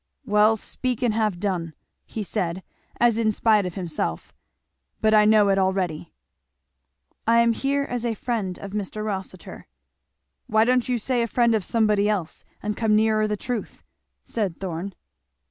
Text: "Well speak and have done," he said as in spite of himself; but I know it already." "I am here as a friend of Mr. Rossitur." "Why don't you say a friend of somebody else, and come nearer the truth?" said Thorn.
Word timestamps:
"Well 0.25 0.55
speak 0.55 1.03
and 1.03 1.13
have 1.13 1.39
done," 1.39 1.75
he 2.07 2.23
said 2.23 2.63
as 2.99 3.19
in 3.19 3.31
spite 3.31 3.67
of 3.67 3.75
himself; 3.75 4.33
but 4.99 5.13
I 5.13 5.25
know 5.25 5.49
it 5.49 5.59
already." 5.59 6.11
"I 7.27 7.37
am 7.41 7.53
here 7.53 7.83
as 7.83 8.03
a 8.03 8.15
friend 8.15 8.57
of 8.57 8.71
Mr. 8.71 9.05
Rossitur." 9.05 9.67
"Why 10.47 10.65
don't 10.65 10.89
you 10.89 10.97
say 10.97 11.21
a 11.21 11.27
friend 11.27 11.53
of 11.53 11.63
somebody 11.63 12.09
else, 12.09 12.43
and 12.63 12.75
come 12.75 12.95
nearer 12.95 13.27
the 13.27 13.37
truth?" 13.37 13.83
said 14.23 14.55
Thorn. 14.57 14.95